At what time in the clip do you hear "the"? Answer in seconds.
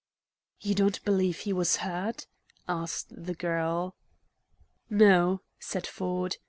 3.11-3.35